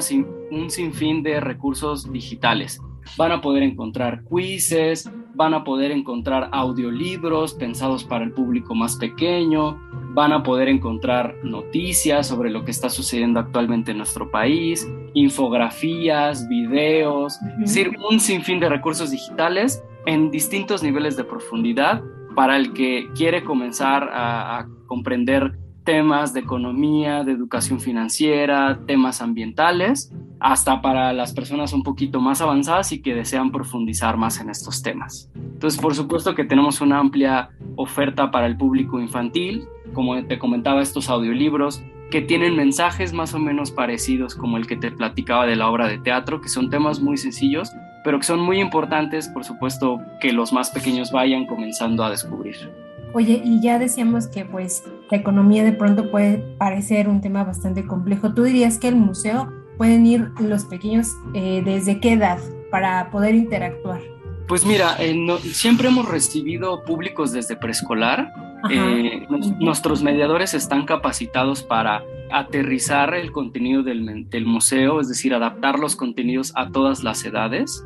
[0.52, 2.82] un sinfín de recursos digitales.
[3.16, 8.98] Van a poder encontrar quizzes, van a poder encontrar audiolibros pensados para el público más
[8.98, 9.80] pequeño,
[10.14, 16.46] van a poder encontrar noticias sobre lo que está sucediendo actualmente en nuestro país, infografías,
[16.50, 22.04] videos, es decir, un sinfín de recursos digitales en distintos niveles de profundidad
[22.36, 25.58] para el que quiere comenzar a, a comprender
[25.90, 32.42] temas de economía, de educación financiera, temas ambientales, hasta para las personas un poquito más
[32.42, 35.32] avanzadas y que desean profundizar más en estos temas.
[35.34, 40.84] Entonces, por supuesto que tenemos una amplia oferta para el público infantil, como te comentaba,
[40.84, 41.82] estos audiolibros
[42.12, 45.88] que tienen mensajes más o menos parecidos como el que te platicaba de la obra
[45.88, 47.72] de teatro, que son temas muy sencillos,
[48.04, 52.89] pero que son muy importantes, por supuesto, que los más pequeños vayan comenzando a descubrir.
[53.14, 57.86] Oye, y ya decíamos que pues la economía de pronto puede parecer un tema bastante
[57.86, 58.34] complejo.
[58.34, 62.38] ¿Tú dirías que el museo pueden ir los pequeños eh, desde qué edad
[62.70, 64.00] para poder interactuar?
[64.48, 68.32] Pues mira, eh, no, siempre hemos recibido públicos desde preescolar.
[68.70, 69.26] Eh,
[69.60, 75.96] nuestros mediadores están capacitados para aterrizar el contenido del, del museo, es decir, adaptar los
[75.96, 77.86] contenidos a todas las edades.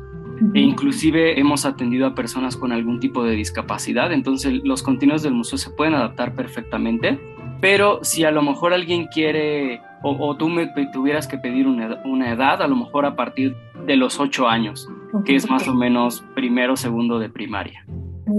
[0.54, 5.34] E inclusive hemos atendido a personas con algún tipo de discapacidad, entonces los contenidos del
[5.34, 7.18] museo se pueden adaptar perfectamente,
[7.60, 12.30] pero si a lo mejor alguien quiere o, tú me tuvieras que pedir una, una,
[12.30, 13.56] edad, a lo mejor a partir
[13.86, 14.86] de los ocho años,
[15.24, 17.86] que es más o menos primero, segundo de primaria.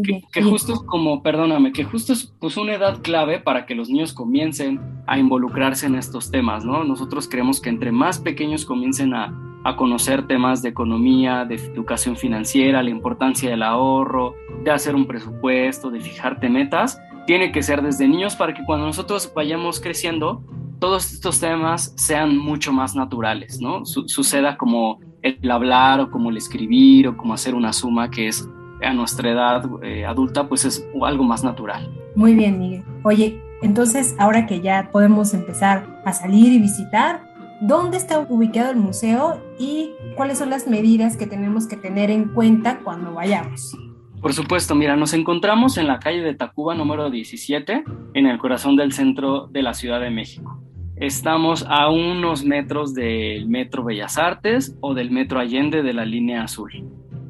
[0.03, 3.75] Que, que, justo es como, perdóname, que justo es pues, una edad clave para que
[3.75, 6.83] los niños comiencen a involucrarse en estos temas, ¿no?
[6.83, 12.17] Nosotros creemos que entre más pequeños comiencen a, a conocer temas de economía, de educación
[12.17, 17.81] financiera, la importancia del ahorro, de hacer un presupuesto, de fijarte metas, tiene que ser
[17.81, 20.43] desde niños para que cuando nosotros vayamos creciendo
[20.79, 23.85] todos estos temas sean mucho más naturales, ¿no?
[23.85, 28.47] suceda como el hablar o como el escribir o como hacer una suma que es
[28.85, 31.89] a nuestra edad eh, adulta, pues es algo más natural.
[32.15, 32.83] Muy bien, Miguel.
[33.03, 37.23] Oye, entonces ahora que ya podemos empezar a salir y visitar,
[37.61, 42.25] ¿dónde está ubicado el museo y cuáles son las medidas que tenemos que tener en
[42.29, 43.77] cuenta cuando vayamos?
[44.21, 47.83] Por supuesto, mira, nos encontramos en la calle de Tacuba número 17,
[48.13, 50.61] en el corazón del centro de la Ciudad de México.
[50.95, 56.43] Estamos a unos metros del Metro Bellas Artes o del Metro Allende de la línea
[56.43, 56.71] azul.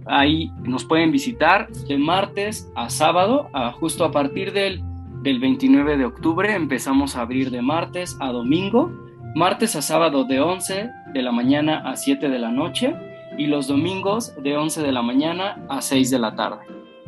[0.05, 3.49] Ahí nos pueden visitar de martes a sábado,
[3.79, 4.83] justo a partir del,
[5.21, 8.91] del 29 de octubre empezamos a abrir de martes a domingo,
[9.35, 12.95] martes a sábado de 11 de la mañana a 7 de la noche
[13.37, 16.59] y los domingos de 11 de la mañana a 6 de la tarde.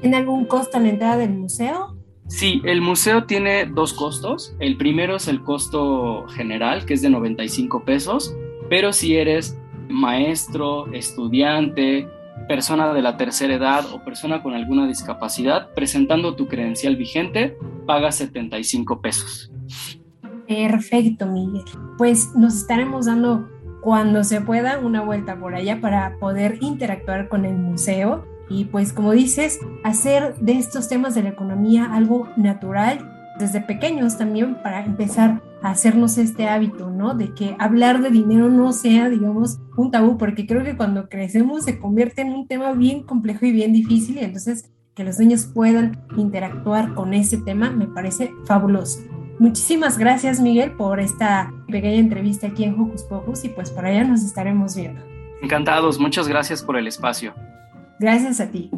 [0.01, 1.95] ¿Tiene algún costo la entrada del museo?
[2.27, 4.55] Sí, el museo tiene dos costos.
[4.59, 8.35] El primero es el costo general, que es de 95 pesos,
[8.69, 9.57] pero si eres
[9.89, 12.07] maestro, estudiante,
[12.47, 18.15] persona de la tercera edad o persona con alguna discapacidad, presentando tu credencial vigente, pagas
[18.15, 19.51] 75 pesos.
[20.47, 21.63] Perfecto, Miguel.
[21.97, 23.49] Pues nos estaremos dando
[23.81, 28.93] cuando se pueda una vuelta por allá para poder interactuar con el museo y pues
[28.93, 34.83] como dices, hacer de estos temas de la economía algo natural desde pequeños también para
[34.83, 37.13] empezar hacernos este hábito, ¿no?
[37.13, 41.65] De que hablar de dinero no sea, digamos, un tabú, porque creo que cuando crecemos
[41.65, 45.45] se convierte en un tema bien complejo y bien difícil y entonces que los niños
[45.45, 48.99] puedan interactuar con ese tema me parece fabuloso.
[49.39, 54.03] Muchísimas gracias Miguel por esta pequeña entrevista aquí en Hocus Pocus y pues por allá
[54.03, 54.99] nos estaremos viendo.
[55.43, 57.35] Encantados, muchas gracias por el espacio.
[57.99, 58.71] Gracias a ti.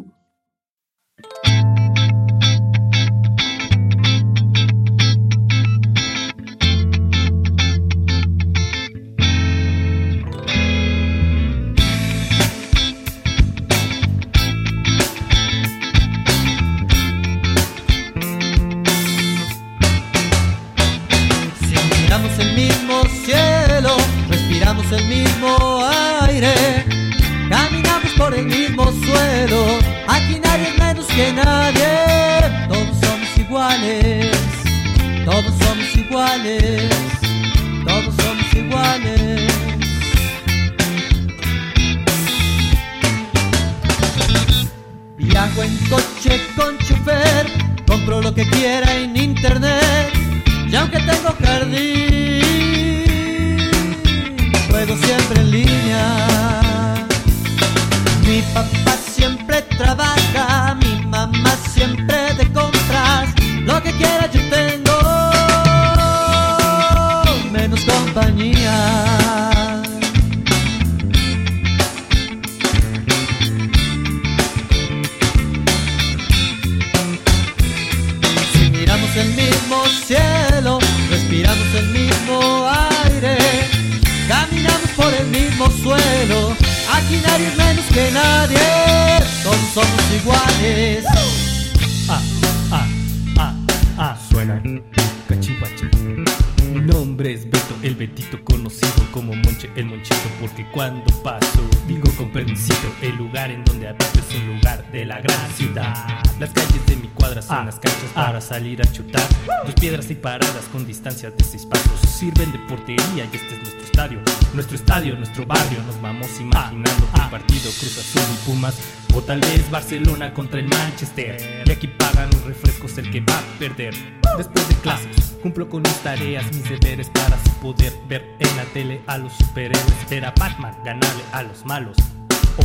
[114.80, 118.74] Estadio, nuestro barrio, nos vamos imaginando que el partido Cruz Azul y Pumas
[119.14, 121.64] o tal vez Barcelona contra el Manchester.
[121.66, 123.94] Y aquí pagan los refrescos el que va a perder.
[124.38, 128.64] Después de clases, cumplo con mis tareas, mis deberes para así poder ver en la
[128.72, 130.08] tele a los superhéroes.
[130.08, 131.96] Ver a Batman ganarle a los malos.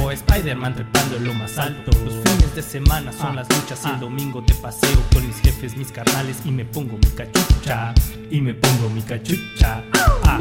[0.01, 1.91] O Spider-Man trepando en lo más alto.
[2.03, 5.75] Los fines de semana son las luchas y el domingo de paseo con mis jefes,
[5.75, 7.93] mis carnales y me pongo mi cachucha.
[8.31, 9.83] Y me pongo mi cachucha.
[10.23, 10.39] Ah.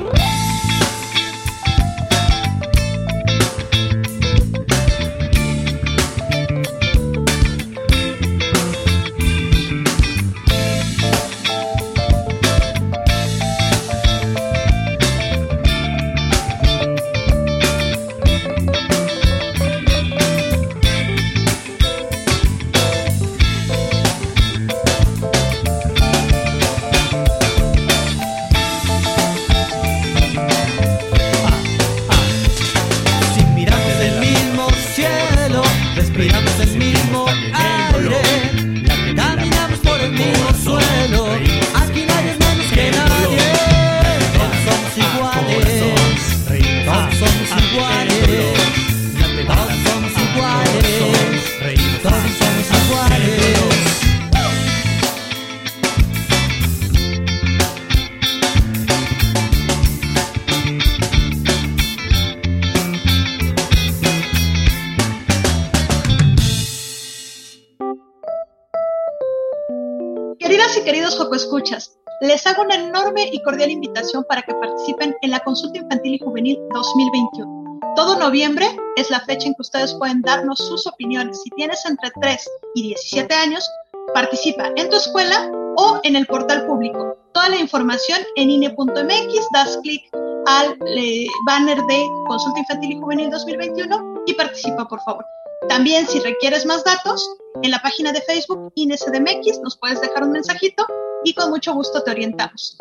[73.45, 77.81] Cordial invitación para que participen en la Consulta Infantil y Juvenil 2021.
[77.95, 78.67] Todo noviembre
[78.97, 81.41] es la fecha en que ustedes pueden darnos sus opiniones.
[81.43, 83.71] Si tienes entre 3 y 17 años,
[84.13, 87.17] participa en tu escuela o en el portal público.
[87.33, 90.03] Toda la información en INE.mx, das clic
[90.47, 95.25] al eh, banner de Consulta Infantil y Juvenil 2021 y participa, por favor.
[95.69, 97.27] También, si requieres más datos,
[97.63, 100.85] en la página de Facebook INECDMX nos puedes dejar un mensajito
[101.25, 102.77] y con mucho gusto te orientamos.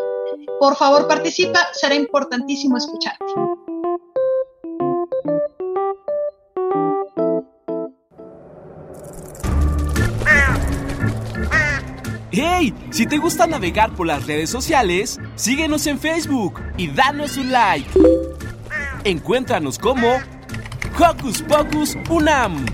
[0.60, 3.26] Por favor, participa, será importantísimo escucharte.
[12.32, 12.74] ¡Hey!
[12.90, 17.88] Si te gusta navegar por las redes sociales, síguenos en Facebook y danos un like.
[19.04, 20.08] Encuéntranos como
[20.98, 22.66] Hocus Pocus Unam.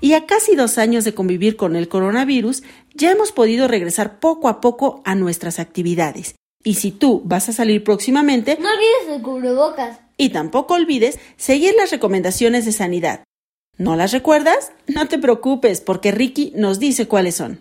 [0.00, 2.62] Y a casi dos años de convivir con el coronavirus,
[2.98, 6.34] ya hemos podido regresar poco a poco a nuestras actividades.
[6.64, 10.00] Y si tú vas a salir próximamente, No olvides el cubrebocas.
[10.16, 13.22] y tampoco olvides seguir las recomendaciones de sanidad.
[13.78, 14.72] ¿No las recuerdas?
[14.88, 17.60] No te preocupes, porque Ricky nos dice cuáles son.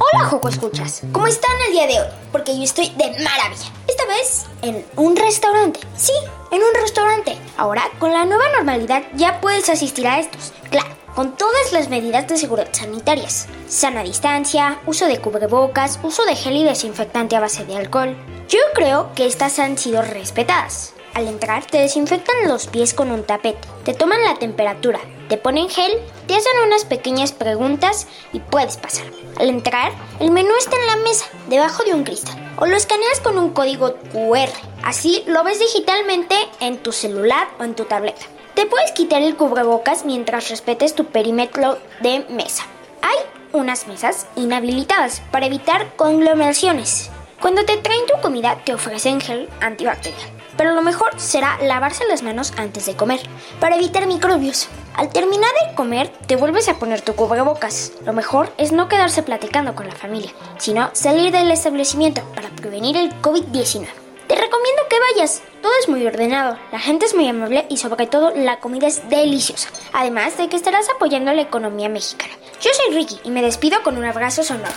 [0.00, 1.02] Hola, Joco Escuchas.
[1.12, 2.06] ¿Cómo están el día de hoy?
[2.30, 3.72] Porque yo estoy de maravilla.
[3.88, 5.80] Esta vez en un restaurante.
[5.96, 6.12] Sí,
[6.52, 7.36] en un restaurante.
[7.56, 10.52] Ahora, con la nueva normalidad, ya puedes asistir a estos.
[10.70, 13.48] Claro, con todas las medidas de seguridad sanitarias.
[13.66, 18.16] Sana distancia, uso de cubrebocas, uso de gel y desinfectante a base de alcohol.
[18.48, 20.94] Yo creo que estas han sido respetadas.
[21.14, 25.68] Al entrar te desinfectan los pies con un tapete, te toman la temperatura, te ponen
[25.68, 25.90] gel,
[26.28, 29.06] te hacen unas pequeñas preguntas y puedes pasar.
[29.40, 29.90] Al entrar,
[30.20, 33.50] el menú está en la mesa, debajo de un cristal, o lo escaneas con un
[33.50, 34.52] código QR.
[34.84, 38.37] Así lo ves digitalmente en tu celular o en tu tableta.
[38.58, 42.64] Te puedes quitar el cubrebocas mientras respetes tu perímetro de mesa.
[43.02, 43.16] Hay
[43.52, 47.08] unas mesas inhabilitadas para evitar conglomeraciones.
[47.40, 52.24] Cuando te traen tu comida te ofrecen gel antibacterial, pero lo mejor será lavarse las
[52.24, 53.20] manos antes de comer,
[53.60, 54.66] para evitar microbios.
[54.96, 57.92] Al terminar de comer te vuelves a poner tu cubrebocas.
[58.04, 62.96] Lo mejor es no quedarse platicando con la familia, sino salir del establecimiento para prevenir
[62.96, 63.86] el COVID-19.
[64.26, 64.77] Te recomiendo
[65.14, 65.42] vayas.
[65.62, 69.08] Todo es muy ordenado, la gente es muy amable y sobre todo la comida es
[69.08, 69.68] deliciosa.
[69.92, 72.32] Además de que estarás apoyando la economía mexicana.
[72.60, 74.74] Yo soy Ricky y me despido con un abrazo sonoro.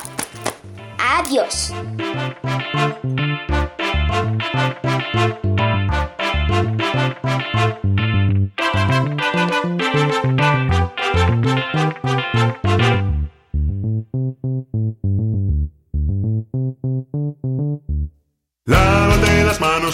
[0.97, 1.73] Adiós.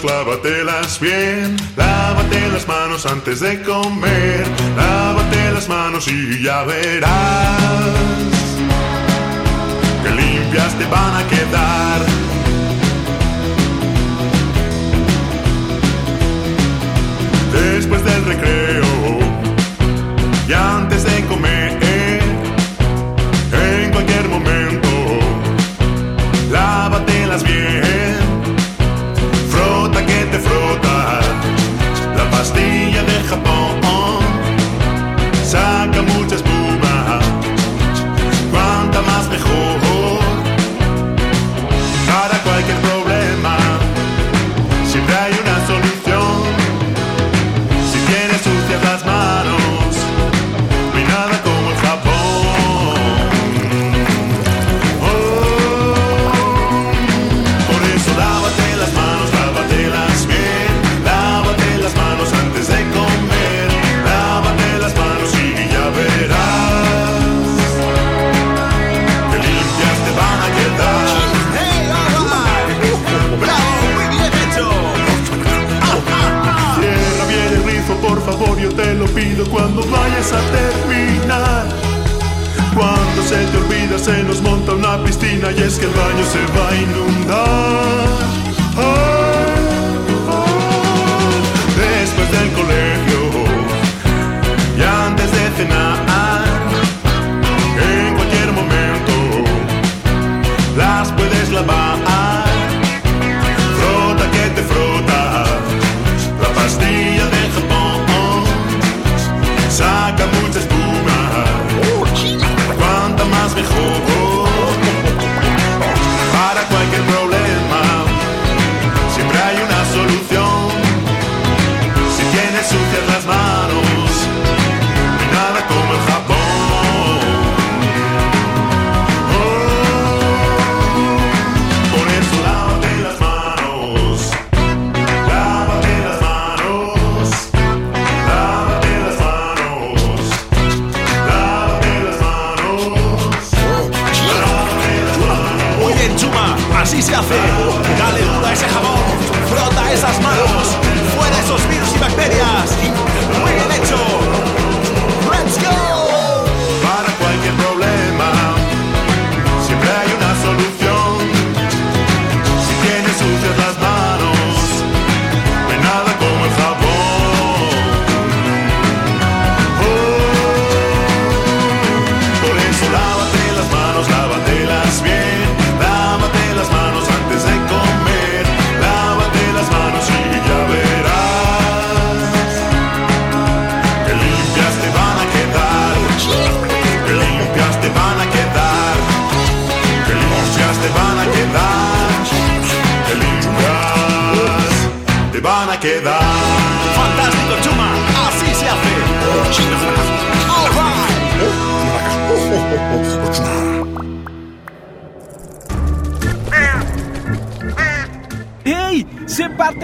[0.04, 1.56] Lávatelas bien.
[1.76, 4.44] Lávate las manos antes de comer.
[4.76, 8.28] Lávate las manos y ya verás
[10.02, 12.00] que limpias te van a quedar.
[17.52, 19.18] Después del recreo
[20.48, 21.57] y antes de comer,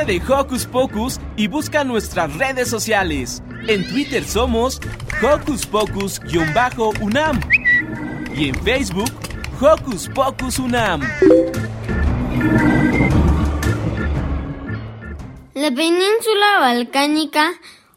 [0.07, 3.43] De Hocus Pocus y busca nuestras redes sociales.
[3.67, 4.81] En Twitter somos
[5.23, 7.41] Hocus Pocus-UNAM
[8.37, 9.11] y en Facebook
[9.61, 11.01] Hocus Pocus UNAM.
[15.55, 17.53] La península balcánica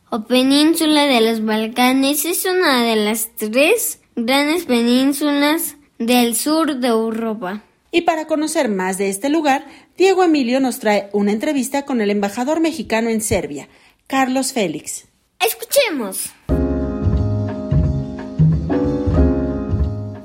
[0.09, 6.87] o península de los Balcanes es una de las tres grandes penínsulas del sur de
[6.87, 7.63] Europa.
[7.91, 9.65] Y para conocer más de este lugar,
[9.97, 13.67] Diego Emilio nos trae una entrevista con el embajador mexicano en Serbia,
[14.05, 15.07] Carlos Félix.
[15.39, 16.29] Escuchemos.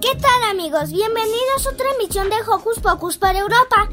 [0.02, 0.92] ¿Qué tal amigos?
[0.92, 3.88] Bienvenidos a otra emisión de Hocus Pocus para Europa.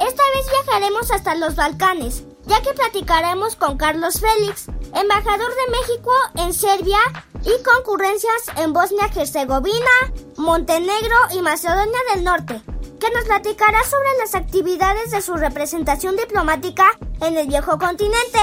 [0.00, 4.66] Esta vez viajaremos hasta los Balcanes, ya que platicaremos con Carlos Félix,
[4.96, 6.98] embajador de México en Serbia
[7.44, 12.60] y concurrencias en Bosnia-Herzegovina, Montenegro y Macedonia del Norte,
[13.00, 16.86] que nos platicará sobre las actividades de su representación diplomática
[17.22, 18.38] en el viejo continente.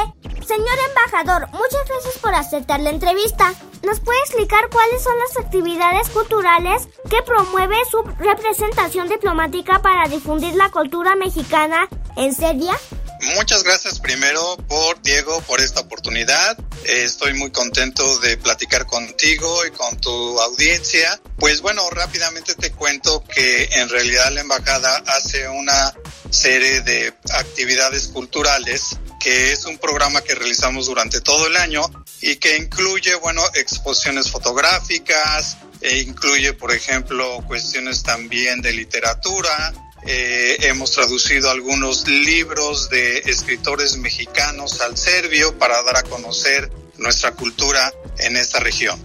[0.46, 3.54] Señor embajador, muchas gracias por aceptar la entrevista.
[3.84, 10.56] ¿Nos puede explicar cuáles son las actividades culturales que promueve su representación diplomática para difundir
[10.56, 12.74] la cultura mexicana en Serbia?
[13.22, 16.58] Muchas gracias primero por Diego por esta oportunidad.
[16.86, 21.20] Eh, estoy muy contento de platicar contigo y con tu audiencia.
[21.38, 25.94] Pues bueno, rápidamente te cuento que en realidad la embajada hace una
[26.30, 31.82] serie de actividades culturales que es un programa que realizamos durante todo el año
[32.22, 39.74] y que incluye, bueno, exposiciones fotográficas, e incluye, por ejemplo, cuestiones también de literatura,
[40.08, 47.34] eh, hemos traducido algunos libros de escritores mexicanos al serbio para dar a conocer nuestra
[47.34, 49.00] cultura en esta región.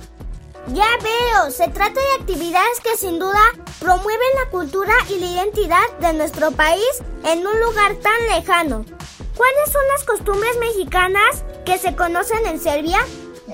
[0.69, 3.41] Ya veo, se trata de actividades que sin duda
[3.81, 6.87] promueven la cultura y la identidad de nuestro país
[7.25, 8.85] en un lugar tan lejano.
[9.37, 13.05] ¿Cuáles son las costumbres mexicanas que se conocen en Serbia?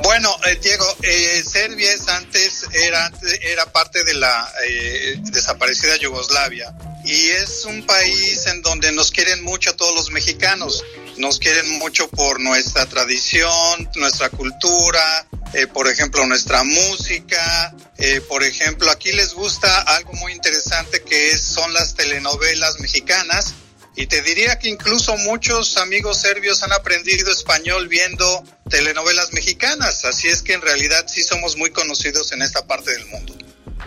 [0.02, 3.10] Bueno, eh, Diego, eh, Serbia es antes era,
[3.42, 6.74] era parte de la eh, desaparecida Yugoslavia
[7.04, 10.84] y es un país en donde nos quieren mucho todos los mexicanos.
[11.16, 17.74] Nos quieren mucho por nuestra tradición, nuestra cultura, eh, por ejemplo, nuestra música.
[17.96, 23.54] Eh, por ejemplo, aquí les gusta algo muy interesante que es, son las telenovelas mexicanas.
[23.98, 30.04] Y te diría que incluso muchos amigos serbios han aprendido español viendo telenovelas mexicanas.
[30.04, 33.34] Así es que en realidad sí somos muy conocidos en esta parte del mundo.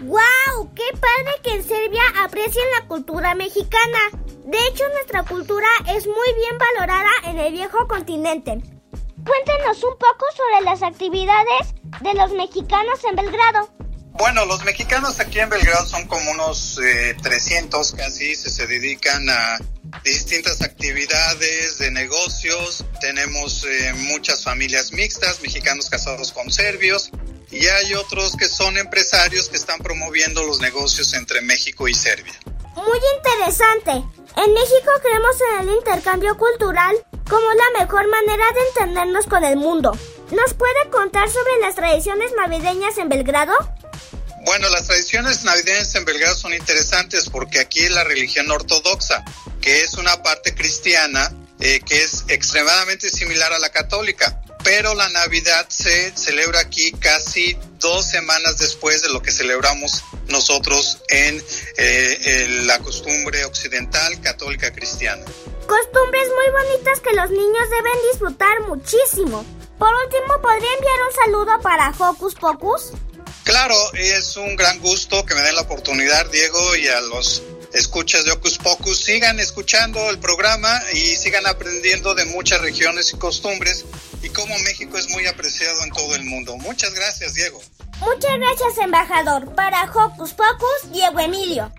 [0.01, 0.73] ¡Wow!
[0.75, 3.99] ¡Qué padre que en Serbia aprecien la cultura mexicana!
[4.43, 8.51] De hecho, nuestra cultura es muy bien valorada en el viejo continente.
[8.51, 13.73] Cuéntenos un poco sobre las actividades de los mexicanos en Belgrado.
[14.15, 19.29] Bueno, los mexicanos aquí en Belgrado son como unos eh, 300 casi, se, se dedican
[19.29, 19.57] a
[20.03, 22.85] distintas actividades de negocios.
[22.99, 27.11] Tenemos eh, muchas familias mixtas, mexicanos casados con serbios.
[27.51, 32.33] Y hay otros que son empresarios que están promoviendo los negocios entre México y Serbia.
[32.75, 33.91] Muy interesante.
[33.91, 36.95] En México creemos en el intercambio cultural
[37.29, 39.91] como la mejor manera de entendernos con el mundo.
[40.31, 43.53] ¿Nos puede contar sobre las tradiciones navideñas en Belgrado?
[44.43, 49.23] Bueno, las tradiciones navideñas en Belgrado son interesantes porque aquí la religión ortodoxa,
[49.61, 54.41] que es una parte cristiana eh, que es extremadamente similar a la católica.
[54.63, 60.99] Pero la Navidad se celebra aquí casi dos semanas después de lo que celebramos nosotros
[61.09, 61.43] en,
[61.77, 65.23] eh, en la costumbre occidental católica cristiana.
[65.67, 69.45] Costumbres muy bonitas que los niños deben disfrutar muchísimo.
[69.77, 72.91] Por último, ¿podría enviar un saludo para Hocus Pocus?
[73.51, 77.43] Claro, es un gran gusto que me den la oportunidad, Diego, y a los
[77.73, 78.97] escuchas de Ocus Pocus.
[79.03, 83.83] Sigan escuchando el programa y sigan aprendiendo de muchas regiones y costumbres
[84.23, 86.55] y cómo México es muy apreciado en todo el mundo.
[86.59, 87.61] Muchas gracias, Diego.
[87.99, 89.53] Muchas gracias, embajador.
[89.53, 91.73] Para Hocus Pocus, Diego Emilio.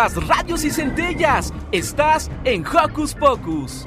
[0.00, 1.52] Chispas, radios y centellas.
[1.72, 3.84] Estás en Hocus Pocus.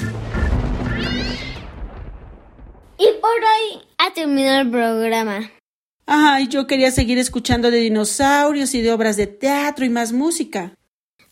[2.97, 5.51] Y por hoy ha terminado el programa.
[6.05, 10.73] Ay, yo quería seguir escuchando de dinosaurios y de obras de teatro y más música.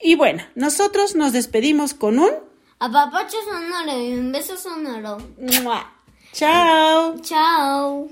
[0.00, 2.30] Y bueno, nosotros nos despedimos con un
[2.78, 5.18] apapacho sonoro y un beso sonoro.
[5.62, 5.92] ¡Mua!
[6.32, 7.16] Chao.
[7.20, 8.08] Chao.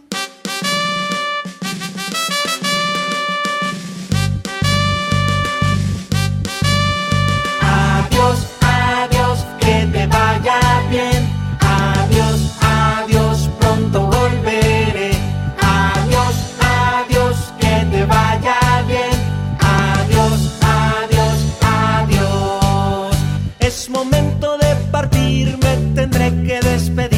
[26.29, 27.18] Tendré que despedir.